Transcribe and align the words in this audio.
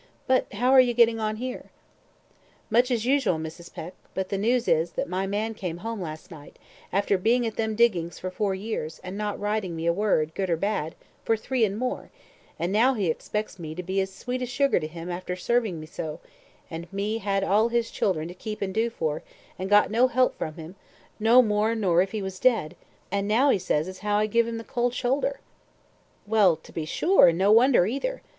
But 0.25 0.51
how 0.53 0.71
are 0.71 0.79
you 0.81 0.95
getting 0.95 1.19
on 1.19 1.35
here?" 1.35 1.65
"Much 2.71 2.89
as 2.89 3.05
usual, 3.05 3.35
Mrs. 3.35 3.71
Peck; 3.71 3.93
but 4.15 4.29
the 4.29 4.37
news 4.39 4.67
is, 4.67 4.93
that 4.93 5.07
my 5.07 5.27
man 5.27 5.53
came 5.53 5.77
home 5.77 6.01
last 6.01 6.31
night, 6.31 6.57
after 6.91 7.19
being 7.19 7.45
at 7.45 7.55
them 7.55 7.75
diggings 7.75 8.17
for 8.17 8.31
four 8.31 8.55
years, 8.55 8.99
and 9.03 9.15
not 9.15 9.39
writing 9.39 9.75
me 9.75 9.85
a 9.85 9.93
word, 9.93 10.33
good 10.33 10.49
or 10.49 10.57
bad, 10.57 10.95
for 11.23 11.37
three 11.37 11.63
and 11.63 11.77
more; 11.77 12.09
and 12.57 12.71
now 12.73 12.95
he 12.95 13.11
expects 13.11 13.59
me 13.59 13.75
to 13.75 13.83
be 13.83 14.01
as 14.01 14.11
sweet 14.11 14.41
as 14.41 14.49
sugar 14.49 14.79
to 14.79 14.87
him 14.87 15.11
after 15.11 15.35
serving 15.35 15.79
me 15.79 15.85
so; 15.85 16.19
and 16.71 16.91
me 16.91 17.19
had 17.19 17.43
all 17.43 17.67
his 17.69 17.91
children 17.91 18.27
to 18.27 18.33
keep 18.33 18.59
and 18.63 18.73
do 18.73 18.89
for, 18.89 19.21
and 19.59 19.69
got 19.69 19.91
no 19.91 20.07
help 20.07 20.35
from 20.35 20.55
him 20.55 20.73
no 21.19 21.43
more 21.43 21.75
nor 21.75 22.01
if 22.01 22.11
he 22.11 22.23
was 22.23 22.39
dead; 22.39 22.75
and 23.11 23.27
now 23.27 23.51
he 23.51 23.59
says 23.59 23.87
as 23.87 23.99
how 23.99 24.17
I 24.17 24.25
give 24.25 24.47
him 24.47 24.57
the 24.57 24.63
cold 24.63 24.95
shoulder." 24.95 25.41
"Well, 26.25 26.55
to 26.55 26.71
be 26.71 26.85
sure, 26.85 27.27
and 27.27 27.37
no 27.37 27.51
wonder 27.51 27.85
either! 27.85 28.23